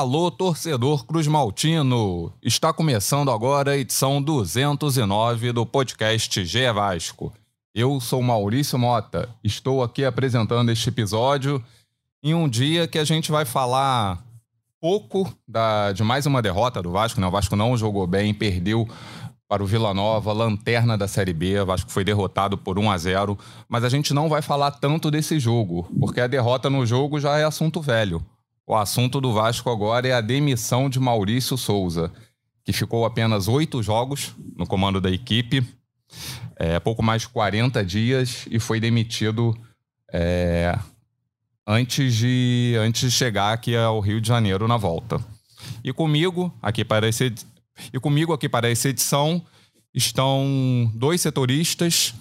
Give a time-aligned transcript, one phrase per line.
[0.00, 2.32] Alô, torcedor Cruz Maltino!
[2.42, 7.30] Está começando agora a edição 209 do podcast G Vasco.
[7.74, 11.62] Eu sou Maurício Mota, estou aqui apresentando este episódio
[12.22, 14.24] em um dia que a gente vai falar
[14.80, 17.20] pouco da, de mais uma derrota do Vasco.
[17.20, 17.26] Né?
[17.26, 18.88] O Vasco não jogou bem, perdeu
[19.46, 21.60] para o Vila Nova, lanterna da Série B.
[21.60, 25.10] O Vasco foi derrotado por 1 a 0 mas a gente não vai falar tanto
[25.10, 28.24] desse jogo, porque a derrota no jogo já é assunto velho.
[28.70, 32.12] O assunto do Vasco agora é a demissão de Maurício Souza,
[32.64, 35.66] que ficou apenas oito jogos no comando da equipe,
[36.54, 39.58] é, pouco mais de 40 dias, e foi demitido
[40.12, 40.78] é,
[41.66, 45.18] antes, de, antes de chegar aqui ao Rio de Janeiro na volta.
[45.82, 47.34] E comigo, aqui para esse,
[47.92, 49.44] e comigo aqui para essa edição
[49.92, 52.14] estão dois setoristas.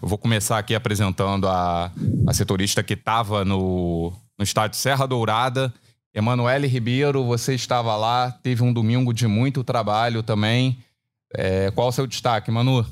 [0.00, 1.90] Eu vou começar aqui apresentando a,
[2.28, 5.74] a setorista que estava no, no estádio Serra Dourada
[6.16, 10.78] Emanuele Ribeiro, você estava lá, teve um domingo de muito trabalho também.
[11.34, 12.86] É, qual o seu destaque, Manu?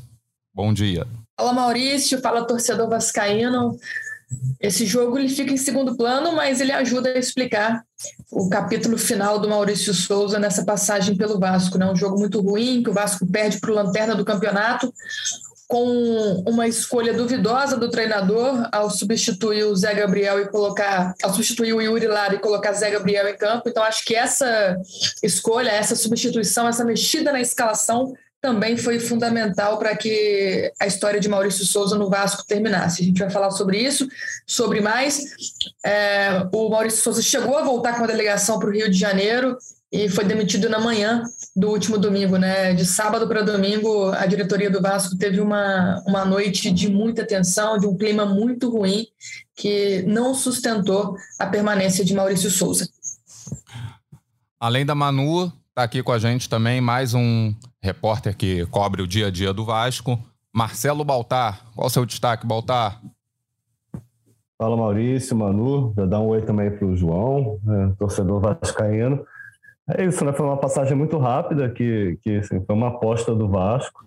[0.52, 1.06] Bom dia.
[1.34, 3.78] Fala Maurício, fala torcedor vascaíno.
[4.60, 7.82] Esse jogo ele fica em segundo plano, mas ele ajuda a explicar
[8.30, 11.78] o capítulo final do Maurício Souza nessa passagem pelo Vasco.
[11.78, 11.90] Né?
[11.90, 14.92] Um jogo muito ruim, que o Vasco perde para o Lanterna do campeonato
[15.66, 21.72] com uma escolha duvidosa do treinador ao substituir o Zé Gabriel e colocar, ao substituir
[21.72, 23.68] o Yuri Lara e colocar Zé Gabriel em campo.
[23.68, 24.76] Então, acho que essa
[25.22, 31.30] escolha, essa substituição, essa mexida na escalação também foi fundamental para que a história de
[31.30, 33.00] Maurício Souza no Vasco terminasse.
[33.00, 34.06] A gente vai falar sobre isso,
[34.46, 35.18] sobre mais.
[35.82, 39.56] É, o Maurício Souza chegou a voltar com a delegação para o Rio de Janeiro
[39.94, 41.22] e foi demitido na manhã
[41.54, 42.74] do último domingo, né?
[42.74, 47.78] De sábado para domingo, a diretoria do Vasco teve uma, uma noite de muita tensão,
[47.78, 49.06] de um clima muito ruim,
[49.54, 52.88] que não sustentou a permanência de Maurício Souza.
[54.58, 59.06] Além da Manu, está aqui com a gente também mais um repórter que cobre o
[59.06, 60.18] dia a dia do Vasco,
[60.52, 61.66] Marcelo Baltar.
[61.72, 63.00] Qual o seu destaque, Baltar?
[64.58, 69.24] Fala Maurício, Manu, já dá um oi também para o João, né, torcedor vascaíno.
[69.88, 70.32] É isso, né?
[70.32, 74.04] Foi uma passagem muito rápida, que, que assim, foi uma aposta do Vasco.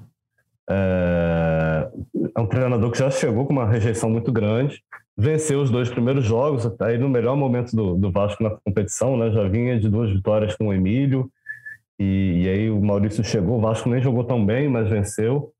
[0.69, 1.89] É...
[2.35, 4.81] é um treinador que já chegou com uma rejeição muito grande,
[5.15, 9.31] venceu os dois primeiros jogos, aí no melhor momento do, do Vasco na competição, né?
[9.31, 11.29] Já vinha de duas vitórias com o Emílio,
[11.99, 15.51] e, e aí o Maurício chegou, o Vasco nem jogou tão bem, mas venceu.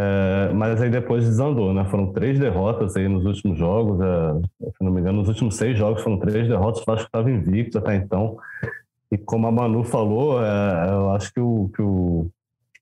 [0.00, 1.84] É, mas aí depois desandou, né?
[1.86, 4.00] Foram três derrotas aí nos últimos jogos.
[4.00, 6.82] É, se não me engano, nos últimos seis jogos foram três derrotas.
[6.82, 8.36] O Vasco estava invicto até então.
[9.10, 12.30] E como a Manu falou, é, eu acho que o, que o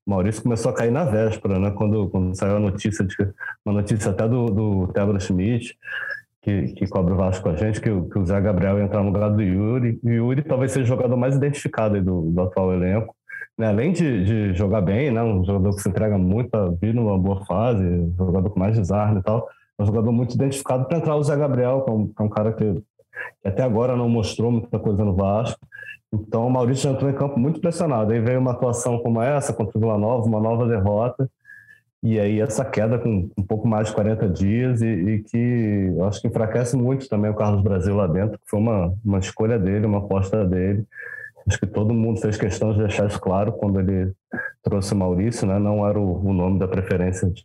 [0.05, 1.71] Maurício começou a cair na véspera, né?
[1.71, 3.15] Quando, quando saiu a notícia, de,
[3.65, 5.77] uma notícia até do, do Tebra Schmidt,
[6.41, 9.03] que, que cobra o Vasco com a gente, que, que o Zé Gabriel ia entrar
[9.03, 9.99] no lugar do Yuri.
[10.01, 13.13] O Yuri talvez seja o jogador mais identificado do, do atual elenco.
[13.57, 13.67] Né?
[13.67, 15.21] Além de, de jogar bem, né?
[15.21, 16.49] um jogador que se entrega muito,
[16.79, 19.45] vir numa boa fase, um jogador com mais desarme e tal.
[19.77, 22.25] É um jogador muito identificado para entrar o Zé Gabriel, que é um, que é
[22.25, 22.73] um cara que,
[23.41, 25.59] que até agora não mostrou muita coisa no Vasco.
[26.13, 28.13] Então o Maurício entrou em campo muito pressionado.
[28.13, 31.29] Aí veio uma atuação como essa contra o Vila Nova, uma nova derrota.
[32.03, 36.21] E aí essa queda com um pouco mais de 40 dias e, e que acho
[36.21, 39.87] que enfraquece muito também o Carlos Brasil lá dentro, que foi uma, uma escolha dele,
[39.87, 40.85] uma aposta dele.
[41.47, 44.13] Acho que todo mundo fez questão de deixar isso claro quando ele
[44.61, 45.57] trouxe o Maurício, né?
[45.57, 47.43] Não era o, o nome da preferência de,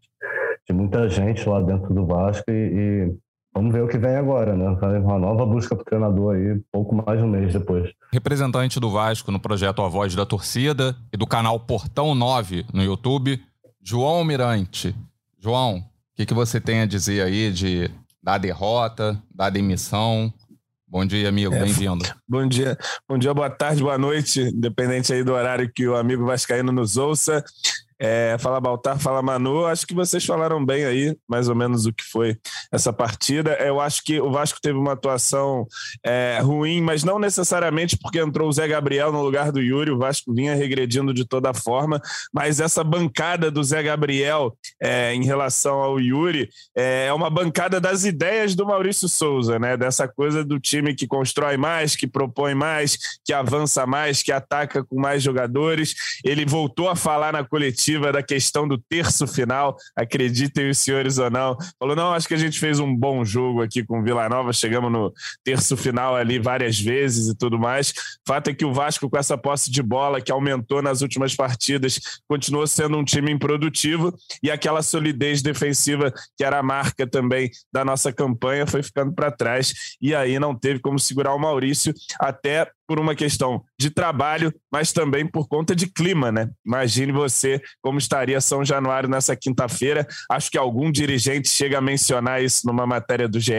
[0.68, 3.14] de, muita gente lá dentro do Vasco e
[3.54, 4.66] Vamos ver o que vem agora, né?
[4.98, 7.90] Uma nova busca para o treinador aí, pouco mais de um mês depois.
[8.10, 12.82] Representante do Vasco no projeto A Voz da Torcida e do canal Portão 9 no
[12.82, 13.38] YouTube,
[13.82, 14.96] João Mirante.
[15.38, 15.84] João, o
[16.16, 17.90] que, que você tem a dizer aí de,
[18.22, 20.32] da derrota, da demissão?
[20.88, 22.04] Bom dia, amigo, é, bem-vindo.
[22.28, 22.76] Bom dia,
[23.08, 26.96] bom dia, boa tarde, boa noite, independente aí do horário que o amigo Vascaíno nos
[26.96, 27.42] ouça.
[28.04, 29.64] É, fala Baltar, fala Manu.
[29.64, 32.36] Acho que vocês falaram bem aí, mais ou menos o que foi
[32.72, 33.52] essa partida.
[33.60, 35.68] Eu acho que o Vasco teve uma atuação
[36.04, 39.92] é, ruim, mas não necessariamente porque entrou o Zé Gabriel no lugar do Yuri.
[39.92, 42.02] O Vasco vinha regredindo de toda forma,
[42.34, 44.52] mas essa bancada do Zé Gabriel
[44.82, 49.76] é, em relação ao Yuri é, é uma bancada das ideias do Maurício Souza, né?
[49.76, 54.82] Dessa coisa do time que constrói mais, que propõe mais, que avança mais, que ataca
[54.82, 55.94] com mais jogadores.
[56.24, 61.30] Ele voltou a falar na coletiva da questão do terço final, acreditem os senhores ou
[61.30, 61.56] não.
[61.78, 64.90] Falou: não, acho que a gente fez um bom jogo aqui com Vila Nova, chegamos
[64.90, 65.12] no
[65.44, 67.92] terço final ali várias vezes e tudo mais.
[68.26, 72.00] Fato é que o Vasco, com essa posse de bola que aumentou nas últimas partidas,
[72.28, 77.84] continuou sendo um time improdutivo e aquela solidez defensiva que era a marca também da
[77.84, 82.70] nossa campanha foi ficando para trás e aí não teve como segurar o Maurício até
[82.92, 86.50] por uma questão de trabalho, mas também por conta de clima, né?
[86.62, 90.06] Imagine você como estaria São Januário nessa quinta-feira.
[90.30, 93.54] Acho que algum dirigente chega a mencionar isso numa matéria do GE.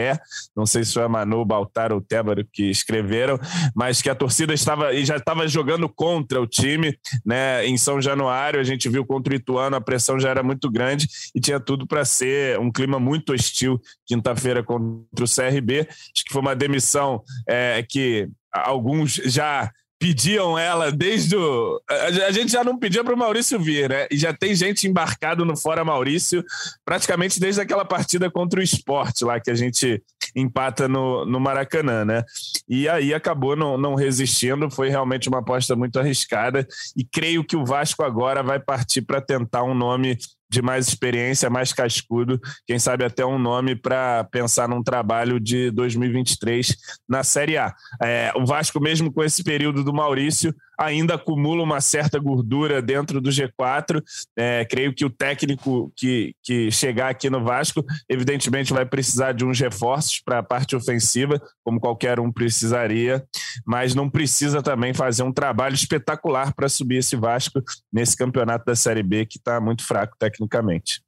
[0.56, 3.36] Não sei se foi a Manu, Baltar ou Tébaro que escreveram,
[3.74, 6.96] mas que a torcida estava e já estava jogando contra o time,
[7.26, 7.66] né?
[7.66, 11.08] Em São Januário, a gente viu contra o Ituano, a pressão já era muito grande
[11.34, 15.88] e tinha tudo para ser um clima muito hostil quinta-feira contra o CRB.
[15.88, 21.80] Acho que foi uma demissão é, que alguns já pediam ela desde o.
[22.26, 24.06] A gente já não pedia para o Maurício vir, né?
[24.10, 26.44] E já tem gente embarcado no Fora Maurício
[26.84, 30.02] praticamente desde aquela partida contra o esporte lá que a gente
[30.36, 32.22] empata no, no Maracanã, né?
[32.68, 36.66] E aí acabou não, não resistindo, foi realmente uma aposta muito arriscada.
[36.96, 40.18] E creio que o Vasco agora vai partir para tentar um nome
[40.54, 45.70] de mais experiência, mais cascudo, quem sabe até um nome para pensar num trabalho de
[45.72, 46.76] 2023
[47.08, 47.74] na Série A.
[48.00, 53.20] É, o Vasco, mesmo com esse período do Maurício, ainda acumula uma certa gordura dentro
[53.20, 54.02] do G4.
[54.36, 59.44] É, creio que o técnico que, que chegar aqui no Vasco, evidentemente, vai precisar de
[59.44, 63.24] uns reforços para a parte ofensiva, como qualquer um precisaria,
[63.64, 67.62] mas não precisa também fazer um trabalho espetacular para subir esse Vasco
[67.92, 71.02] nesse campeonato da Série B, que está muito fraco tecnicamente.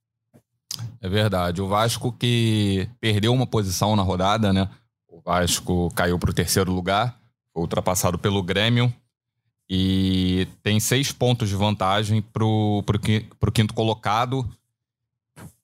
[1.00, 1.62] É verdade.
[1.62, 4.68] O Vasco que perdeu uma posição na rodada, né?
[5.08, 7.18] O Vasco caiu para o terceiro lugar,
[7.54, 8.92] ultrapassado pelo Grêmio
[9.68, 12.82] e tem seis pontos de vantagem para o
[13.52, 14.48] quinto colocado,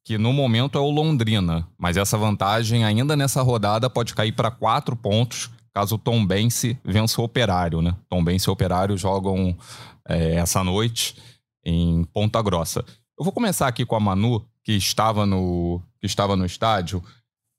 [0.04, 1.68] que no momento é o Londrina.
[1.78, 6.76] Mas essa vantagem, ainda nessa rodada, pode cair para quatro pontos, caso o Tom Bense
[6.84, 7.80] vença o Operário.
[7.80, 7.94] Né?
[8.08, 9.56] Tom Bense e Operário jogam
[10.08, 11.16] é, essa noite
[11.64, 12.84] em Ponta Grossa.
[13.16, 17.02] Eu vou começar aqui com a Manu, que estava no, que estava no estádio.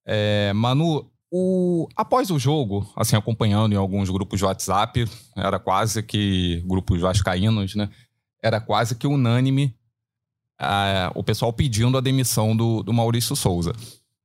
[0.05, 6.03] É, Manu, o, após o jogo, assim, acompanhando em alguns grupos de WhatsApp, era quase
[6.03, 7.89] que grupos vascaínos, né?
[8.39, 9.75] Era quase que unânime
[11.15, 13.73] o pessoal pedindo a demissão do, do Maurício Souza.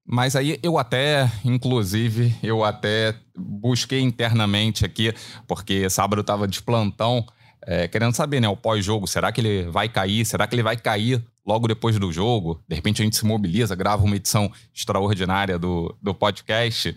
[0.07, 5.15] Mas aí eu até, inclusive, eu até busquei internamente aqui,
[5.47, 7.25] porque sábado estava de plantão,
[7.63, 10.27] é, querendo saber, né, o pós-jogo, será que ele vai cair?
[10.27, 12.63] Será que ele vai cair logo depois do jogo?
[12.69, 16.95] De repente a gente se mobiliza, grava uma edição extraordinária do, do podcast.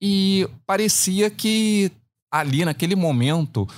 [0.00, 1.90] E parecia que
[2.30, 3.68] ali, naquele momento,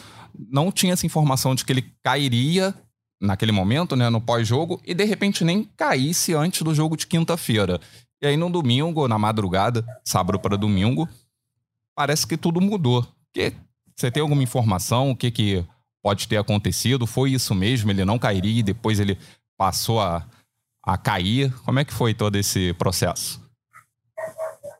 [0.50, 2.74] não tinha essa informação de que ele cairia
[3.18, 7.80] naquele momento, né, no pós-jogo, e de repente nem caísse antes do jogo de quinta-feira.
[8.20, 11.08] E aí no domingo, na madrugada, sábado para domingo,
[11.94, 13.06] parece que tudo mudou.
[13.32, 13.54] Que,
[13.96, 15.10] você tem alguma informação?
[15.10, 15.64] O que, que
[16.02, 17.06] pode ter acontecido?
[17.06, 17.90] Foi isso mesmo?
[17.90, 19.16] Ele não cairia e depois ele
[19.56, 20.26] passou a,
[20.84, 21.52] a cair?
[21.64, 23.42] Como é que foi todo esse processo?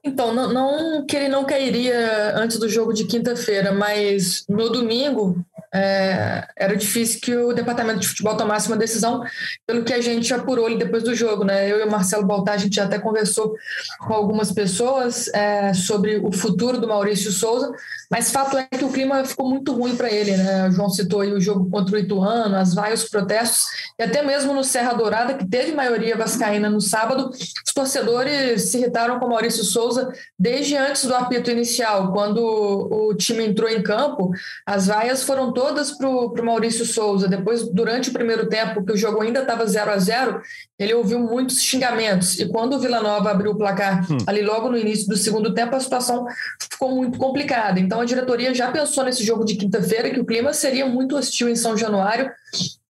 [0.04, 5.42] Então, não, não, que ele não cairia antes do jogo de quinta-feira, mas no domingo
[5.74, 9.24] é, era difícil que o departamento de futebol tomasse uma decisão,
[9.66, 11.68] pelo que a gente apurou ali depois do jogo, né?
[11.70, 13.56] Eu e o Marcelo Baltar, a gente até conversou
[13.98, 17.72] com algumas pessoas é, sobre o futuro do Maurício Souza,
[18.08, 20.68] mas fato é que o clima ficou muito ruim para ele, né?
[20.68, 23.66] O João citou aí o jogo contra o Ituano, as vários protestos,
[23.98, 28.78] e até mesmo no Serra Dourada, que teve maioria vascaína no sábado, os torcedores se
[28.78, 33.82] irritaram com o Maurício Souza desde antes do apito inicial, quando o time entrou em
[33.82, 34.30] campo,
[34.64, 37.26] as vaias foram todas todas para o Maurício Souza.
[37.26, 40.42] Depois, durante o primeiro tempo, que o jogo ainda estava 0 a 0
[40.78, 42.38] ele ouviu muitos xingamentos.
[42.38, 44.18] E quando o Vila Nova abriu o placar hum.
[44.26, 46.26] ali logo no início do segundo tempo, a situação
[46.70, 47.80] ficou muito complicada.
[47.80, 51.48] Então a diretoria já pensou nesse jogo de quinta-feira que o clima seria muito hostil
[51.48, 52.30] em São Januário,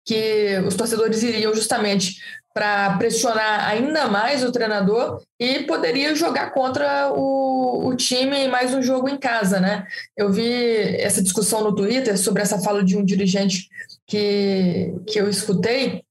[0.05, 2.17] que os torcedores iriam justamente
[2.55, 8.73] para pressionar ainda mais o treinador e poderia jogar contra o, o time em mais
[8.73, 9.85] um jogo em casa, né?
[10.17, 13.69] Eu vi essa discussão no Twitter sobre essa fala de um dirigente
[14.07, 16.04] que, que eu escutei,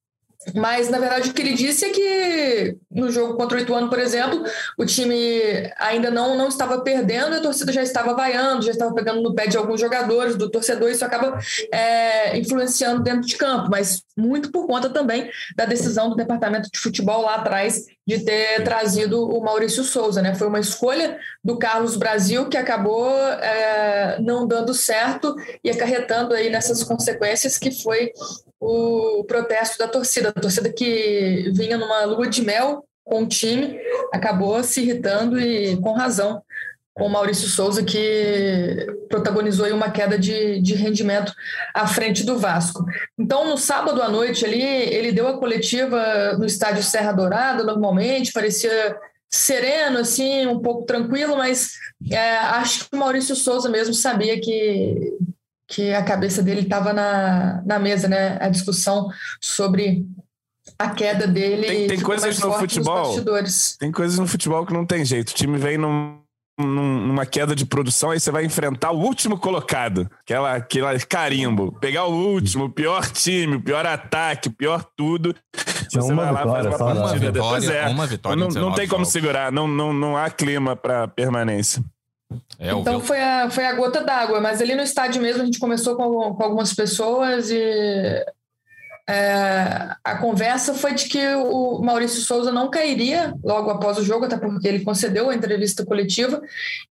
[0.53, 3.99] mas, na verdade, o que ele disse é que no jogo contra o Ituano, por
[3.99, 4.43] exemplo,
[4.77, 9.21] o time ainda não, não estava perdendo, a torcida já estava vaiando, já estava pegando
[9.21, 11.39] no pé de alguns jogadores, do torcedor, isso acaba
[11.71, 16.79] é, influenciando dentro de campo, mas muito por conta também da decisão do departamento de
[16.79, 20.21] futebol lá atrás de ter trazido o Maurício Souza.
[20.21, 20.35] Né?
[20.35, 26.49] Foi uma escolha do Carlos Brasil que acabou é, não dando certo e acarretando aí
[26.49, 28.11] nessas consequências que foi
[28.63, 30.29] o protesto da torcida.
[30.29, 33.77] A torcida que vinha numa lua de mel com o time
[34.13, 36.41] acabou se irritando e com razão
[36.93, 41.33] com o Maurício Souza, que protagonizou uma queda de, de rendimento
[41.73, 42.85] à frente do Vasco.
[43.17, 48.31] Então, no sábado à noite ali, ele deu a coletiva no estádio Serra Dourada, normalmente,
[48.31, 48.95] parecia
[49.27, 51.71] sereno, assim, um pouco tranquilo, mas
[52.11, 55.17] é, acho que o Maurício Souza mesmo sabia que
[55.67, 58.37] que a cabeça dele estava na, na mesa, né?
[58.39, 59.09] A discussão
[59.41, 60.05] sobre
[60.77, 61.67] a queda dele.
[61.67, 63.15] Tem, tem coisas no futebol.
[63.79, 65.29] Tem coisas no futebol que não tem jeito.
[65.29, 66.19] O time vem num,
[66.59, 72.05] numa queda de produção, aí você vai enfrentar o último colocado, aquela, aquela carimbo, pegar
[72.05, 75.35] o último, o pior time, o pior ataque, o pior tudo.
[75.89, 77.41] Você uma vai lá vitória, faz uma partida.
[77.41, 77.87] Uma vitória, é.
[77.87, 81.83] uma vitória não, não tem como segurar, não, não, não há clima para permanência.
[82.59, 85.59] É, então foi a, foi a gota d'água, mas ali no estádio mesmo a gente
[85.59, 88.25] começou com, com algumas pessoas e
[89.09, 94.25] é, a conversa foi de que o Maurício Souza não cairia logo após o jogo,
[94.25, 96.41] até porque ele concedeu a entrevista coletiva,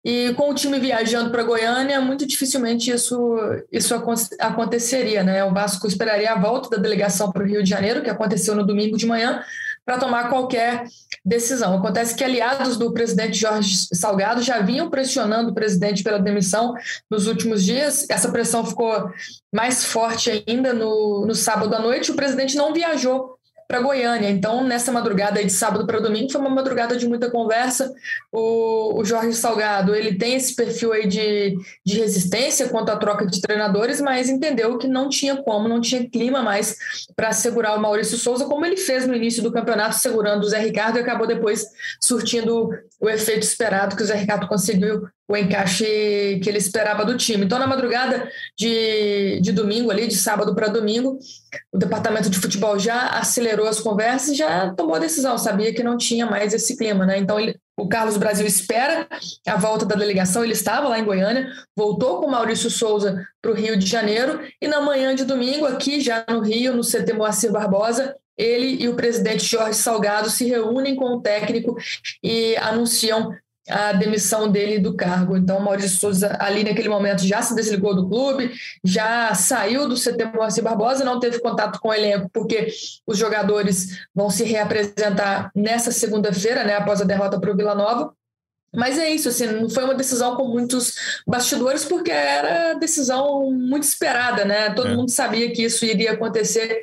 [0.04, 3.38] e com o time viajando para Goiânia, muito dificilmente isso,
[3.72, 3.94] isso
[4.38, 5.22] aconteceria.
[5.22, 5.42] Né?
[5.44, 8.66] O Vasco esperaria a volta da delegação para o Rio de Janeiro, que aconteceu no
[8.66, 9.42] domingo de manhã,
[9.84, 10.84] para tomar qualquer
[11.24, 11.76] decisão.
[11.76, 16.74] Acontece que aliados do presidente Jorge Salgado já vinham pressionando o presidente pela demissão
[17.10, 18.08] nos últimos dias.
[18.10, 19.10] Essa pressão ficou
[19.52, 22.10] mais forte ainda no, no sábado à noite.
[22.10, 23.38] O presidente não viajou
[23.72, 24.28] para Goiânia.
[24.28, 27.90] Então, nessa madrugada de sábado para domingo, foi uma madrugada de muita conversa.
[28.30, 33.24] O, o, Jorge Salgado, ele tem esse perfil aí de, de resistência quanto à troca
[33.24, 36.76] de treinadores, mas entendeu que não tinha como, não tinha clima mais
[37.16, 40.58] para segurar o Maurício Souza, como ele fez no início do campeonato, segurando o Zé
[40.58, 41.64] Ricardo e acabou depois
[41.98, 42.68] surtindo
[43.00, 47.44] o efeito esperado que o Zé Ricardo conseguiu o encaixe que ele esperava do time.
[47.44, 51.18] Então, na madrugada de, de domingo, ali, de sábado para domingo,
[51.72, 55.82] o departamento de futebol já acelerou as conversas e já tomou a decisão, sabia que
[55.82, 57.18] não tinha mais esse clima, né?
[57.18, 59.06] Então, ele, o Carlos Brasil espera
[59.46, 63.54] a volta da delegação, ele estava lá em Goiânia, voltou com Maurício Souza para o
[63.54, 67.50] Rio de Janeiro, e na manhã de domingo, aqui já no Rio, no CT Moacir
[67.50, 71.76] Barbosa, ele e o presidente Jorge Salgado se reúnem com o técnico
[72.22, 73.30] e anunciam
[73.68, 75.36] a demissão dele do cargo.
[75.36, 78.52] Então, Maurício Souza, ali naquele momento, já se desligou do clube,
[78.84, 82.68] já saiu do CT Moacir Barbosa, não teve contato com o elenco, porque
[83.06, 88.12] os jogadores vão se reapresentar nessa segunda-feira, né, após a derrota para o Vila Nova.
[88.74, 93.82] Mas é isso, assim, não foi uma decisão com muitos bastidores, porque era decisão muito
[93.82, 94.70] esperada, né?
[94.70, 94.96] Todo é.
[94.96, 96.80] mundo sabia que isso iria acontecer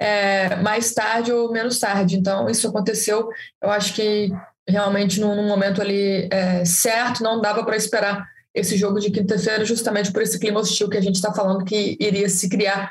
[0.00, 2.16] é, mais tarde ou menos tarde.
[2.16, 3.28] Então, isso aconteceu.
[3.62, 4.32] Eu acho que
[4.68, 9.64] realmente num, num momento ali é, certo, não dava para esperar esse jogo de quinta-feira,
[9.64, 12.90] justamente por esse clima hostil que a gente está falando que iria se criar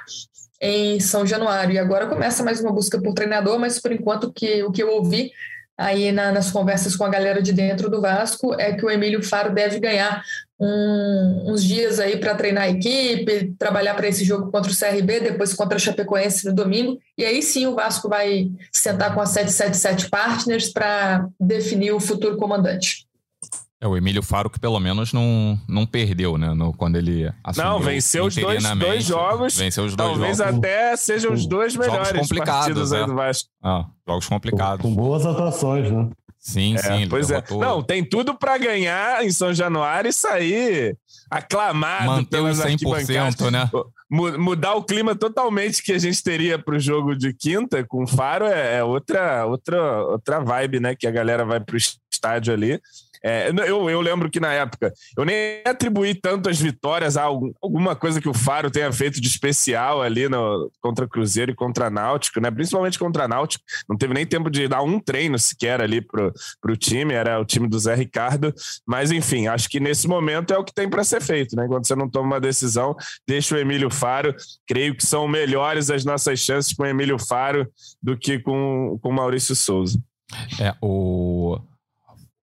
[0.62, 1.74] em São Januário.
[1.74, 4.92] E agora começa mais uma busca por treinador, mas por enquanto que, o que eu
[4.92, 5.32] ouvi
[5.78, 9.24] aí na, nas conversas com a galera de dentro do Vasco é que o Emílio
[9.24, 10.24] Faro deve ganhar
[10.60, 15.20] um, uns dias aí para treinar a equipe, trabalhar para esse jogo contra o CRB,
[15.20, 19.26] depois contra a Chapecoense no domingo, e aí sim o Vasco vai sentar com a
[19.26, 23.08] 777 Partners para definir o futuro comandante.
[23.80, 26.52] É o Emílio Faro que pelo menos não, não perdeu, né?
[26.52, 29.56] No, quando ele assumiu Não, venceu os dois, dois jogos.
[29.56, 30.58] Venceu os dois talvez jogos.
[30.58, 33.06] até sejam os dois melhores jogos complicados, é.
[33.06, 33.50] do Vasco.
[33.64, 34.82] Ah, jogos complicados.
[34.82, 36.10] Com, com boas atuações, né?
[36.40, 37.08] Sim, é, sim.
[37.10, 37.44] Pois é.
[37.52, 40.98] Não, tem tudo para ganhar em São Januário e sair
[41.30, 43.70] aclamado Manter pelas 100%, né?
[44.10, 48.08] Mudar o clima totalmente que a gente teria para o jogo de quinta com o
[48.08, 50.96] Faro é, é outra, outra, outra vibe, né?
[50.96, 52.80] Que a galera vai para o estádio ali.
[53.28, 57.94] É, eu, eu lembro que na época eu nem atribuí tanto as vitórias a alguma
[57.94, 62.40] coisa que o Faro tenha feito de especial ali no, contra Cruzeiro e contra Náutico,
[62.40, 62.50] né?
[62.50, 63.66] Principalmente contra Náutico.
[63.90, 66.32] Não teve nem tempo de dar um treino sequer ali pro,
[66.62, 68.54] pro time, era o time do Zé Ricardo.
[68.86, 71.68] Mas enfim, acho que nesse momento é o que tem para ser feito, né?
[71.68, 72.96] Quando você não toma uma decisão,
[73.28, 74.34] deixa o Emílio Faro.
[74.66, 77.70] Creio que são melhores as nossas chances com o Emílio Faro
[78.02, 80.00] do que com o Maurício Souza.
[80.62, 81.60] É, o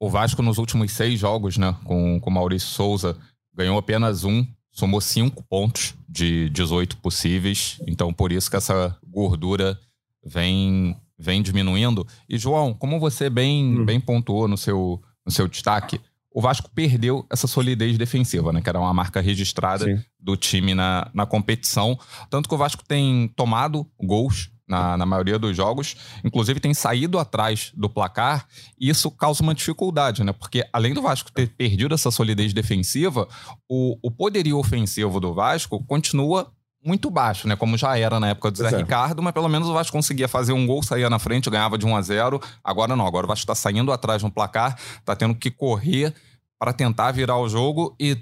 [0.04, 3.16] o Vasco, nos últimos seis jogos, né, com o Maurício Souza,
[3.54, 7.80] ganhou apenas um, somou cinco pontos de 18 possíveis.
[7.86, 9.78] Então, por isso que essa gordura
[10.22, 12.06] vem, vem diminuindo.
[12.28, 13.84] E, João, como você bem, hum.
[13.86, 15.98] bem pontuou no seu, no seu destaque,
[16.30, 18.60] o Vasco perdeu essa solidez defensiva, né?
[18.60, 20.04] Que era uma marca registrada Sim.
[20.20, 21.98] do time na, na competição.
[22.28, 27.18] Tanto que o Vasco tem tomado gols na, na maioria dos jogos, inclusive tem saído
[27.18, 28.46] atrás do placar,
[28.78, 30.32] e isso causa uma dificuldade, né?
[30.32, 33.28] Porque além do Vasco ter perdido essa solidez defensiva,
[33.68, 36.50] o, o poderio ofensivo do Vasco continua
[36.84, 37.56] muito baixo, né?
[37.56, 38.76] Como já era na época do Zé é.
[38.76, 41.86] Ricardo, mas pelo menos o Vasco conseguia fazer um gol, saía na frente, ganhava de
[41.86, 45.34] 1 a 0 Agora não, agora o Vasco está saindo atrás no placar, está tendo
[45.34, 46.14] que correr
[46.58, 48.18] para tentar virar o jogo e,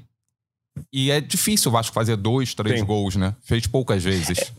[0.92, 2.87] e é difícil o Vasco fazer dois, três Sim.
[2.87, 3.34] gols, né?
[3.42, 4.52] Fez poucas vezes.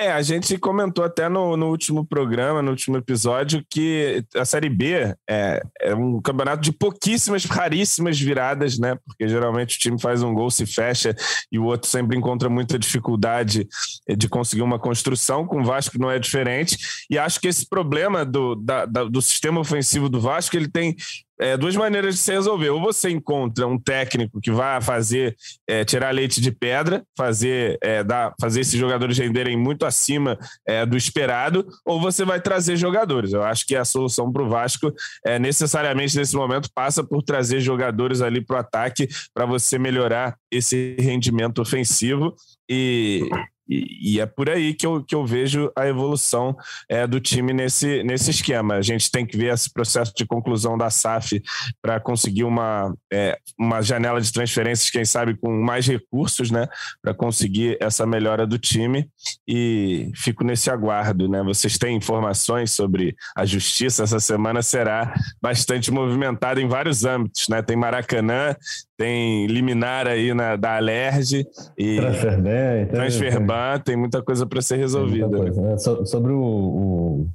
[0.00, 4.70] É, a gente comentou até no, no último programa, no último episódio, que a Série
[4.70, 8.96] B é, é, um campeonato de pouquíssimas, raríssimas viradas, né?
[9.04, 11.14] Porque geralmente o time faz um gol, se fecha
[11.52, 13.68] e o outro sempre encontra muita dificuldade
[14.08, 15.46] de conseguir uma construção.
[15.46, 16.78] Com o Vasco não é diferente.
[17.10, 20.96] E acho que esse problema do, da, da, do sistema ofensivo do Vasco ele tem
[21.40, 22.70] é, duas maneiras de se resolver.
[22.70, 25.34] Ou você encontra um técnico que vai fazer
[25.66, 30.84] é, tirar leite de pedra, fazer, é, dar, fazer esses jogadores renderem muito acima é,
[30.84, 33.32] do esperado, ou você vai trazer jogadores.
[33.32, 34.92] Eu acho que a solução para o Vasco,
[35.24, 40.36] é, necessariamente nesse momento, passa por trazer jogadores ali para o ataque para você melhorar
[40.50, 42.34] esse rendimento ofensivo.
[42.68, 43.28] E,
[43.70, 46.56] e, e, é por aí que eu, que eu vejo a evolução
[46.88, 48.74] é, do time nesse, nesse esquema.
[48.74, 51.40] A gente tem que ver esse processo de conclusão da SAF
[51.80, 56.66] para conseguir uma, é, uma janela de transferências, quem sabe com mais recursos, né?
[57.00, 59.08] Para conseguir essa melhora do time.
[59.46, 61.40] E fico nesse aguardo, né?
[61.44, 64.02] Vocês têm informações sobre a justiça?
[64.02, 67.62] Essa semana será bastante movimentada em vários âmbitos, né?
[67.62, 68.56] Tem Maracanã,
[69.00, 71.46] tem liminar aí na, da Alerj
[71.78, 75.38] e Transferban, Transferban, tem muita coisa para ser resolvida.
[75.38, 75.78] Coisa, né?
[75.78, 77.28] so, sobre o, o,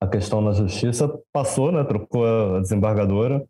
[0.00, 1.84] a questão na justiça, passou, né?
[1.84, 3.44] Trocou a desembargadora.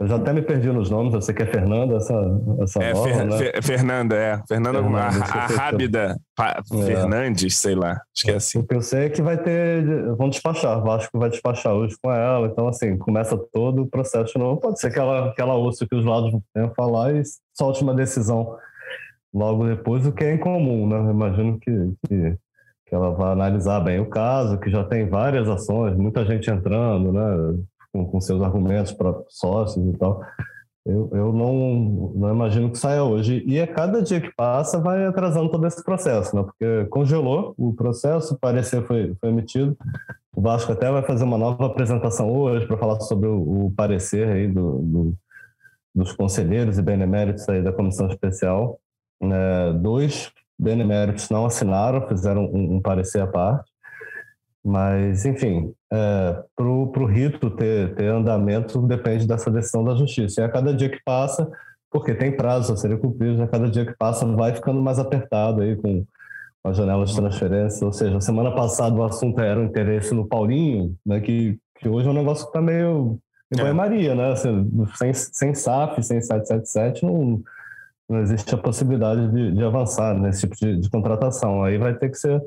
[0.00, 2.14] Eu já até me perdi nos nomes, eu sei que é Fernanda, essa,
[2.62, 3.36] essa é, nova, Fer, né?
[3.36, 4.42] Fer, Fernanda, é.
[4.48, 6.84] Fernanda, Fernanda a, a Rábida é.
[6.86, 8.58] Fernandes, sei lá, acho que é assim.
[8.60, 9.84] O que eu sei é que vai ter,
[10.16, 14.56] vão despachar, Vasco vai despachar hoje com ela, então assim, começa todo o processo não
[14.56, 17.82] Pode ser que ela, que ela ouça o que os lados venham falar e solte
[17.82, 18.56] uma decisão
[19.34, 20.96] logo depois, o que é incomum, né?
[20.96, 21.70] Eu imagino que,
[22.08, 22.36] que,
[22.86, 27.12] que ela vai analisar bem o caso, que já tem várias ações, muita gente entrando,
[27.12, 27.58] né?
[27.92, 30.22] Com, com seus argumentos para sócios e tal.
[30.84, 33.44] Eu, eu não, não imagino que saia hoje.
[33.46, 36.42] E a cada dia que passa vai atrasando todo esse processo, né?
[36.42, 39.76] porque congelou o processo, o parecer foi, foi emitido.
[40.34, 44.26] O Vasco até vai fazer uma nova apresentação hoje para falar sobre o, o parecer
[44.28, 45.14] aí do, do,
[45.94, 48.80] dos conselheiros e beneméritos aí da comissão especial.
[49.22, 53.69] É, dois beneméritos não assinaram, fizeram um, um parecer à parte.
[54.64, 60.40] Mas, enfim, é, para o rito ter, ter andamento depende dessa decisão da justiça.
[60.40, 61.50] E a cada dia que passa,
[61.90, 65.62] porque tem prazo a serem cumpridos, a cada dia que passa vai ficando mais apertado
[65.62, 66.04] aí com
[66.64, 67.86] a janela de transferência.
[67.86, 72.06] Ou seja, semana passada o assunto era o interesse no Paulinho, né, que, que hoje
[72.06, 73.18] é um negócio que está meio
[73.52, 73.62] em é.
[73.62, 74.32] banho-maria, né?
[74.32, 77.42] Assim, sem, sem SAF, sem 777, não,
[78.08, 81.64] não existe a possibilidade de, de avançar nesse tipo de, de contratação.
[81.64, 82.40] Aí vai ter que ser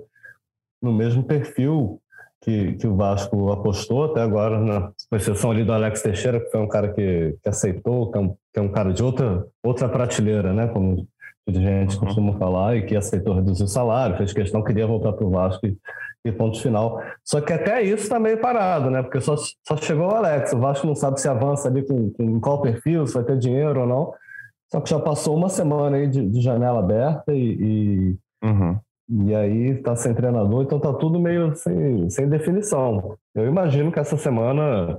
[0.81, 2.01] no mesmo perfil
[2.43, 6.59] que, que o Vasco apostou até agora, na exceção ali do Alex Teixeira, que foi
[6.59, 9.87] um cara que, que aceitou, que é, um, que é um cara de outra, outra
[9.87, 10.67] prateleira, né?
[10.67, 11.07] Como
[11.47, 12.01] a gente uhum.
[12.01, 15.65] costuma falar, e que aceitou reduzir o salário, fez questão, queria voltar para o Vasco
[15.65, 15.77] e,
[16.25, 17.01] e ponto final.
[17.23, 19.01] Só que até isso está meio parado, né?
[19.01, 20.51] Porque só, só chegou o Alex.
[20.51, 23.81] O Vasco não sabe se avança ali com, com qual perfil, se vai ter dinheiro
[23.81, 24.13] ou não.
[24.69, 28.77] Só que já passou uma semana aí de, de janela aberta e, e, uhum.
[29.09, 33.17] E aí tá sem treinador, então tá tudo meio sem, sem definição.
[33.35, 34.97] Eu imagino que essa semana.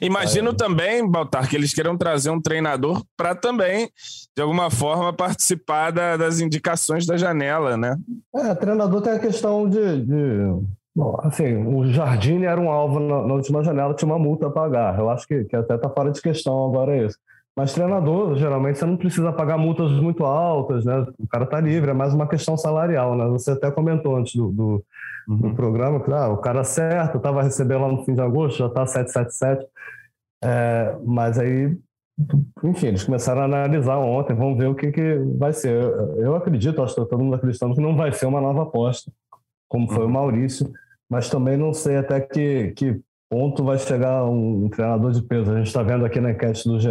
[0.00, 0.54] Imagino é...
[0.54, 3.90] também, Baltar, que eles queiram trazer um treinador para também,
[4.36, 7.96] de alguma forma, participar da, das indicações da janela, né?
[8.34, 10.04] É, treinador tem a questão de.
[10.04, 10.62] de...
[10.94, 14.50] Bom, assim, o Jardim era um alvo na, na, última janela, tinha uma multa a
[14.50, 14.98] pagar.
[14.98, 17.16] Eu acho que, que até tá fora de questão agora isso.
[17.56, 21.06] Mas treinador, geralmente, você não precisa pagar multas muito altas, né?
[21.18, 23.26] O cara tá livre, é mais uma questão salarial, né?
[23.26, 24.84] Você até comentou antes do, do,
[25.28, 25.36] uhum.
[25.36, 28.66] do programa que ah, o cara certo, estava recebendo lá no fim de agosto, já
[28.66, 29.66] está 777.
[30.42, 31.76] É, mas aí,
[32.64, 35.70] enfim, eles começaram a analisar ontem, vamos ver o que, que vai ser.
[35.72, 39.12] Eu, eu acredito, acho que todo mundo acreditando que não vai ser uma nova aposta,
[39.68, 40.08] como foi uhum.
[40.08, 40.72] o Maurício,
[41.08, 42.98] mas também não sei até que, que
[43.32, 45.50] ponto vai chegar um, um treinador de peso.
[45.50, 46.90] A gente está vendo aqui na enquete do GE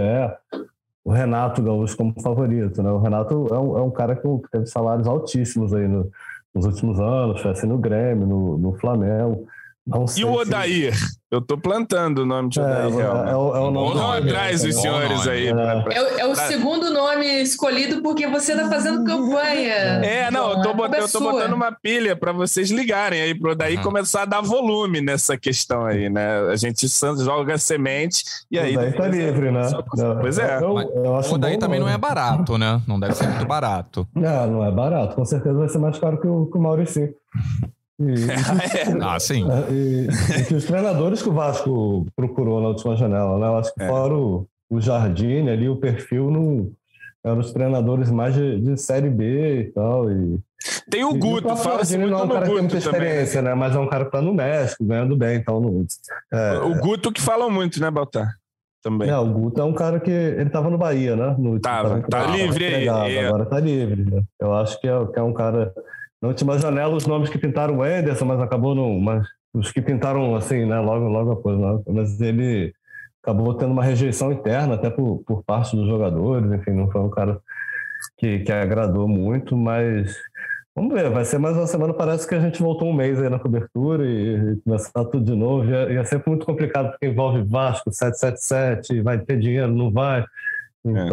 [1.06, 2.82] o Renato Gaúcho como favorito.
[2.82, 2.90] Né?
[2.90, 6.10] O Renato é um, é um cara que teve salários altíssimos aí no,
[6.56, 9.46] nos últimos anos, foi assim no Grêmio, no, no Flamengo.
[10.18, 10.96] E o Odair?
[10.96, 11.22] Se...
[11.32, 13.30] Eu tô plantando o nome de Odair, é, realmente.
[13.30, 15.48] É, é, o, é o nome Vão atrás os senhores aí.
[15.48, 15.94] É, pra...
[15.94, 19.74] é, é o segundo nome escolhido porque você tá fazendo campanha.
[20.04, 20.94] É, não, eu tô, bot...
[20.94, 23.84] eu tô botando uma pilha para vocês ligarem aí pro Odair uhum.
[23.84, 26.42] começar a dar volume nessa questão aí, né?
[26.52, 26.86] A gente
[27.24, 28.76] joga semente e aí...
[28.76, 29.70] O Odair tá livre, né?
[30.20, 30.58] Pois é.
[30.58, 32.82] Eu, eu o Odair também não é barato, né?
[32.86, 34.06] Não deve ser muito barato.
[34.14, 35.16] Não, não é barato.
[35.16, 37.10] Com certeza vai ser mais caro que o, que o Maurício.
[38.10, 39.04] E, é.
[39.04, 39.46] Ah, sim.
[39.70, 40.08] E,
[40.52, 43.48] e, os treinadores que o Vasco procurou na última janela, né?
[43.48, 43.88] Eu acho que é.
[43.88, 46.72] fora o, o Jardim ali, o perfil não
[47.24, 50.12] eram os treinadores mais de, de Série B e tal.
[50.12, 50.40] E,
[50.90, 53.54] Tem o Guto, fala assim, não é um cara que tem muita experiência, né?
[53.54, 55.86] Mas é um cara que tá no México, ganhando bem, então não,
[56.34, 58.42] é, o Guto que falam muito, né, Baltar?
[58.82, 59.10] Também.
[59.10, 61.36] É, o Guto é um cara que ele tava no Bahia, né?
[61.38, 62.88] No, tava, tá livre aí.
[63.16, 63.28] É.
[63.28, 64.10] Agora tá livre.
[64.10, 64.24] Né?
[64.40, 65.72] Eu acho que é, que é um cara.
[66.22, 69.00] Na última janela, os nomes que pintaram o Ederson, mas acabou não.
[69.00, 70.80] Mas os que pintaram assim, né?
[70.80, 71.82] Logo, logo após, né?
[71.88, 72.74] mas ele
[73.24, 76.52] acabou tendo uma rejeição interna, até por, por parte dos jogadores.
[76.52, 77.40] Enfim, não foi um cara
[78.18, 80.16] que, que agradou muito, mas
[80.74, 81.94] Vamos ver, vai ser mais uma semana.
[81.94, 85.70] Parece que a gente voltou um mês aí na cobertura e, começar tudo de novo.
[85.70, 89.92] E é, e é sempre muito complicado, porque envolve Vasco, 777, vai ter dinheiro, não
[89.92, 90.22] vai.
[90.22, 91.06] É.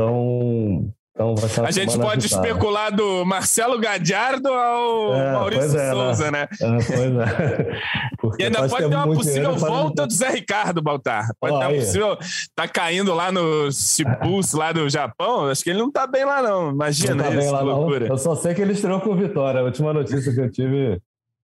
[1.18, 2.46] Então, vai ser A gente pode agitada.
[2.46, 5.90] especular do Marcelo Gadiardo ao é, Maurício é, né?
[5.92, 6.48] Souza, né?
[6.48, 6.48] né?
[6.60, 7.80] É, pois é.
[8.18, 11.28] Porque e ainda pode ter uma possível volta do Zé Ricardo, Baltar.
[11.40, 12.18] Pode oh, ter uma possível.
[12.54, 15.48] Tá caindo lá no Cipulse, lá do Japão.
[15.48, 16.70] Acho que ele não tá bem lá, não.
[16.70, 18.06] Imagina não tá isso, lá, loucura.
[18.06, 18.14] Não.
[18.14, 19.60] Eu só sei que ele estreou com vitória.
[19.60, 21.00] A última notícia que eu tive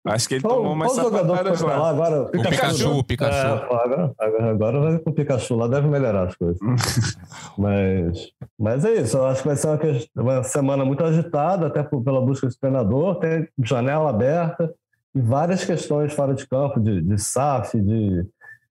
[0.07, 1.79] Acho que ele qual, tomou mais sapatadas lá.
[1.79, 1.91] lá.
[1.91, 3.37] Agora, o Pikachu, o Pikachu.
[3.37, 6.59] É, agora, agora vai com o Pikachu lá, deve melhorar as coisas.
[7.59, 9.79] mas, mas é isso, eu acho que vai ser uma,
[10.17, 14.73] uma semana muito agitada, até por, pela busca de treinador, tem janela aberta
[15.15, 18.27] e várias questões fora de campo, de, de SAF, de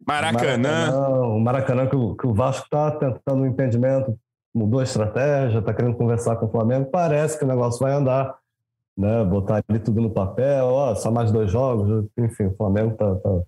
[0.05, 0.91] Maracanã.
[1.27, 4.17] O Maracanã, que o, que o Vasco está tentando um entendimento,
[4.53, 8.38] mudou a estratégia, está querendo conversar com o Flamengo, parece que o negócio vai andar
[8.99, 9.23] né?
[9.23, 13.41] Botar ali tudo no papel, ó, só mais dois jogos, enfim, o Flamengo tá, tá...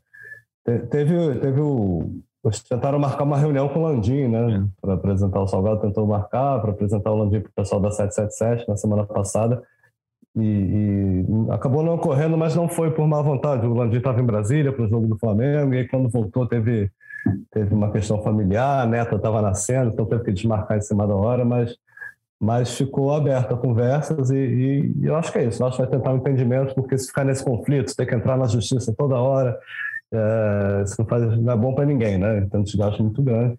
[0.64, 2.22] Teve, teve o.
[2.70, 4.56] Tentaram marcar uma reunião com o Landim, né?
[4.56, 4.64] É.
[4.80, 8.68] Para apresentar o Salgado, tentou marcar, para apresentar o Landim para o pessoal da 777
[8.68, 9.62] na semana passada.
[10.36, 13.66] E, e, acabou não ocorrendo, mas não foi por má vontade.
[13.66, 16.90] O Landim estava em Brasília para o jogo do Flamengo, e aí quando voltou teve,
[17.52, 21.16] teve uma questão familiar, a neta estava nascendo, então teve que desmarcar em cima da
[21.16, 21.76] hora, mas
[22.42, 25.62] mas ficou aberta a conversas e, e, e, eu acho que é isso.
[25.62, 28.92] Nós vai tentar um entendimento, porque se ficar nesse conflito, ter que entrar na justiça
[28.98, 29.56] toda hora,
[30.12, 32.40] é, isso não, faz, não é bom para ninguém, né?
[32.40, 33.56] Então, desgaste muito grande.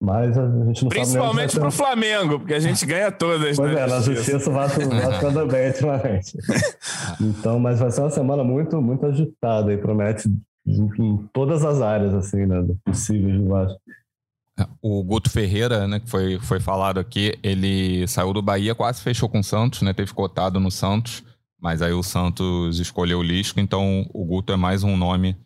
[0.00, 3.54] Mas a gente não Principalmente para o Flamengo, porque a gente ganha todas.
[3.54, 4.66] Pois né, é, na justiça vai
[5.24, 6.32] anda bem ultimamente.
[7.20, 10.28] Então, mas vai ser uma semana muito, muito agitada e promete
[10.66, 12.64] em, em todas as áreas, assim, né?
[12.84, 13.78] Possíveis do Vasco.
[14.80, 19.28] O Guto Ferreira, né, que foi, foi falado aqui, ele saiu do Bahia, quase fechou
[19.28, 19.92] com o Santos, né?
[19.92, 21.24] Teve cotado no Santos,
[21.60, 25.36] mas aí o Santos escolheu o Lisco, então o Guto é mais um nome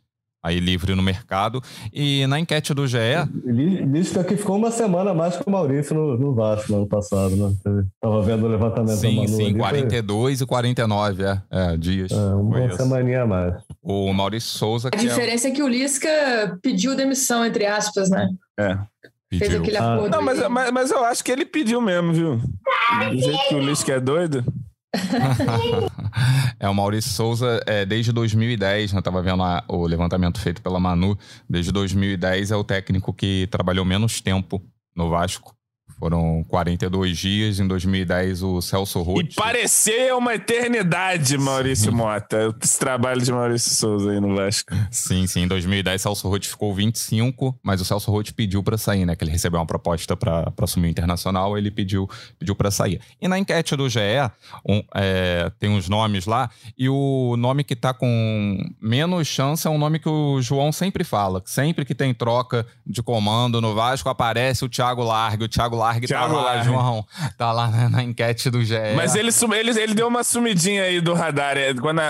[0.46, 1.62] aí livre no mercado.
[1.92, 2.98] E na enquete do GE.
[3.44, 7.34] Lisco aqui ficou uma semana mais que o Maurício no, no Vasco no ano passado,
[7.36, 7.52] né?
[8.00, 12.12] Tava vendo o levantamento sim, da Manu Sim, sim, 42 e 49 é, é dias.
[12.12, 13.54] É, uma semaninha a mais.
[13.82, 14.88] O Maurício Souza.
[14.92, 15.50] A diferença é...
[15.50, 16.08] é que o Lisca
[16.62, 18.28] pediu demissão, entre aspas, né?
[18.58, 18.78] É.
[19.28, 19.46] Pediu.
[19.48, 20.06] Fez aquele acordo.
[20.06, 22.36] Ah, não, mas, mas, mas, eu acho que ele pediu mesmo, viu?
[22.36, 24.44] Do jeito que o Lisca é doido.
[26.58, 30.80] é, o Maurício Souza, é, desde 2010, eu estava vendo a, o levantamento feito pela
[30.80, 34.62] Manu, desde 2010 é o técnico que trabalhou menos tempo
[34.94, 35.55] no Vasco.
[35.98, 37.58] Foram 42 dias.
[37.58, 39.32] Em 2010, o Celso Roth.
[39.32, 41.96] E pareceu uma eternidade, Maurício sim.
[41.96, 42.54] Mota.
[42.62, 44.74] Esse trabalho de Maurício Souza aí no Vasco.
[44.90, 45.42] Sim, sim.
[45.42, 49.16] Em 2010, Celso Roth ficou 25, mas o Celso Roth pediu para sair, né?
[49.16, 53.00] Que ele recebeu uma proposta para assumir o Internacional, ele pediu, pediu para sair.
[53.20, 54.00] E na enquete do GE,
[54.68, 59.70] um, é, tem uns nomes lá, e o nome que tá com menos chance é
[59.70, 61.42] um nome que o João sempre fala.
[61.44, 65.44] Sempre que tem troca de comando no Vasco, aparece o Thiago Largue.
[65.44, 66.64] O Thiago Largue Largue tá lá, Largue.
[66.64, 67.06] João.
[67.38, 68.74] Tá lá na, na, enquete do GE.
[68.94, 71.56] Mas ele, ele, ele deu uma sumidinha aí do radar.
[71.56, 72.00] É, quando,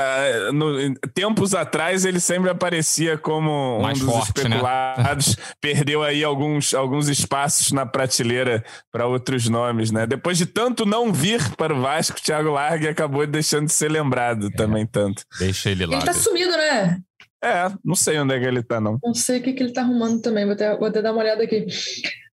[0.53, 4.57] no, tempos atrás, ele sempre aparecia como Mais um dos forte, né?
[4.57, 5.37] especulados.
[5.37, 5.43] Né?
[5.61, 10.07] Perdeu aí alguns, alguns espaços na prateleira para outros nomes, né?
[10.07, 14.49] Depois de tanto não vir para o Vasco, Thiago Largue acabou deixando de ser lembrado
[14.49, 14.57] é.
[14.57, 15.23] também tanto.
[15.39, 15.97] Deixa ele lá.
[15.97, 16.29] Ele tá deixa.
[16.29, 17.01] sumido, né?
[17.45, 18.99] É, não sei onde é que ele tá, não.
[19.03, 21.23] Não sei o que, que ele tá arrumando também, vou até, vou até dar uma
[21.23, 21.67] olhada aqui.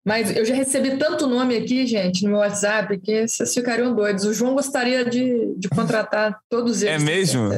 [0.04, 4.24] Mas eu já recebi tanto nome aqui, gente, no meu WhatsApp, que vocês ficariam doidos.
[4.24, 7.00] O João gostaria de, de contratar todos eles.
[7.00, 7.50] É mesmo?